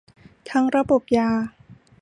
[0.49, 1.29] ทั้งระบบยา